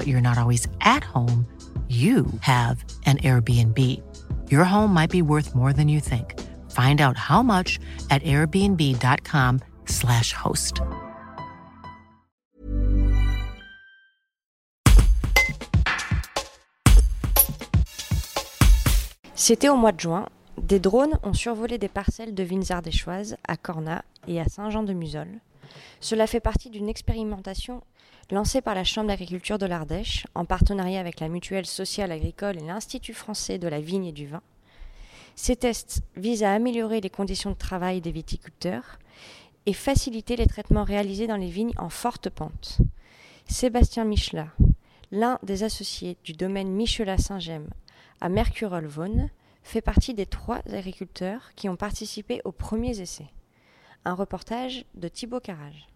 [0.00, 1.44] but you're not always at home,
[1.88, 3.76] you have an Airbnb.
[4.50, 6.40] Your home might be worth more than you think.
[6.70, 10.80] Find out how much at airbnb.com/slash host.
[19.34, 20.26] C'était au mois de juin.
[20.62, 25.42] Des drones ont survolé des parcelles de vignes ardéchoises à Cornas et à Saint-Jean-de-Musol.
[26.00, 27.82] Cela fait partie d'une expérimentation
[28.30, 32.66] lancée par la Chambre d'agriculture de l'Ardèche en partenariat avec la Mutuelle sociale agricole et
[32.66, 34.42] l'Institut français de la vigne et du vin.
[35.34, 38.98] Ces tests visent à améliorer les conditions de travail des viticulteurs
[39.66, 42.78] et faciliter les traitements réalisés dans les vignes en forte pente.
[43.46, 44.48] Sébastien Michelat,
[45.10, 47.68] l'un des associés du domaine Michelat-Saint-Gemme
[48.20, 49.30] à Mercurol-Vaune,
[49.62, 53.28] fait partie des trois agriculteurs qui ont participé aux premiers essais.
[54.04, 55.88] Un reportage de Thibaut Carrage.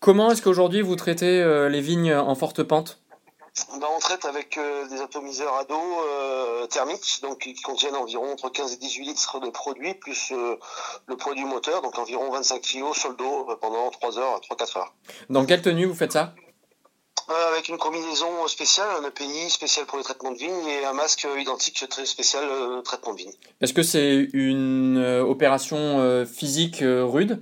[0.00, 3.00] Comment est-ce qu'aujourd'hui vous traitez euh, les vignes en forte pente?
[3.80, 8.32] Ben, on traite avec euh, des atomiseurs à dos euh, thermiques, donc qui contiennent environ
[8.32, 10.32] entre 15 et 18 litres de produit, plus
[11.06, 14.94] le produit moteur, donc environ 25 kg sur le dos pendant 3 heures, 3-4 heures.
[15.30, 16.34] Dans quelle tenue vous faites ça?
[17.28, 21.26] Avec une combinaison spéciale, un EPI spécial pour le traitement de vigne et un masque
[21.38, 22.44] identique très spécial
[22.84, 23.32] traitement de vigne.
[23.60, 27.40] Est-ce que c'est une opération physique rude?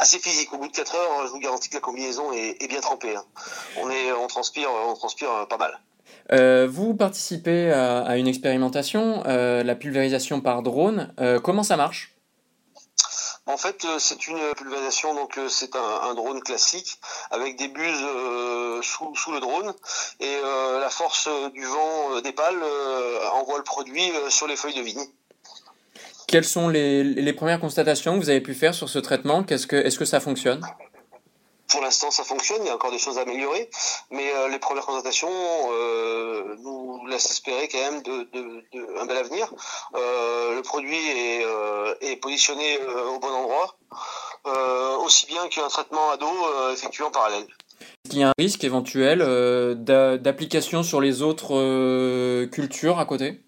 [0.00, 0.50] Assez physique.
[0.54, 3.14] Au bout de 4 heures, je vous garantis que la combinaison est, bien trempée.
[3.14, 3.24] Hein.
[3.76, 5.78] On, est, on transpire, on transpire euh, pas mal.
[6.32, 11.12] Euh, vous participez à, une expérimentation, euh, la pulvérisation par drone.
[11.44, 12.14] comment ça marche?
[13.46, 16.98] En fait, c'est une pulvérisation, donc c'est un, drone classique
[17.30, 18.06] avec des buses
[18.82, 19.74] sous, sous, le drone
[20.20, 20.36] et
[20.80, 22.62] la force du vent des pales
[23.32, 25.04] envoie le produit sur les feuilles de vigne.
[26.30, 29.44] Quelles sont les, premières constatations que vous avez pu faire sur ce traitement?
[29.48, 30.60] Est que ça fonctionne?
[31.70, 32.58] Pour l'instant, ça fonctionne.
[32.62, 33.70] Il y a encore des choses à améliorer,
[34.10, 38.02] mais euh, les premières constatations euh, nous laissent espérer quand même
[38.98, 39.52] un bel avenir.
[39.94, 41.44] Euh, le produit est,
[42.00, 42.78] est positionné
[43.14, 43.76] au bon endroit,
[45.04, 47.46] aussi bien qu'un traitement à dos effectué en parallèle.
[48.04, 49.20] Est-ce qu'il y a un risque éventuel
[49.84, 53.40] d'application sur les autres cultures à côté?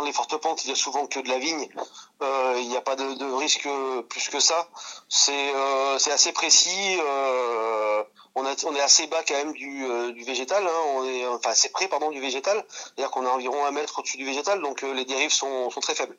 [0.00, 1.68] Dans les fortes pentes, il y a souvent que de la vigne.
[2.22, 3.68] Euh, il n'y a pas de, risque
[4.08, 4.68] plus que ça.
[5.10, 6.98] C'est euh, assez précis.
[6.98, 8.02] Euh,
[8.34, 10.66] on, on, est assez bas quand même du, végétal.
[10.66, 10.80] Hein.
[10.94, 12.64] On est enfin assez près pardon du végétal.
[12.70, 16.16] C'est-à-dire qu'on est environ un mètre au-dessus du végétal, donc les dérives sont, très faibles.